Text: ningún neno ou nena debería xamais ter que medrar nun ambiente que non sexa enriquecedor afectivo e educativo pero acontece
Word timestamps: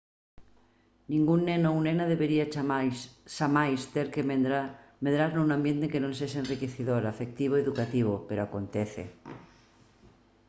ningún 1.11 1.39
neno 1.49 1.67
ou 1.73 1.77
nena 1.85 2.05
debería 2.13 2.45
xamais 3.37 3.79
ter 3.95 4.07
que 4.13 4.25
medrar 5.03 5.29
nun 5.33 5.49
ambiente 5.57 5.91
que 5.91 6.03
non 6.03 6.13
sexa 6.19 6.39
enriquecedor 6.43 7.01
afectivo 7.05 7.53
e 7.55 7.63
educativo 7.65 8.13
pero 8.27 8.41
acontece 8.43 9.03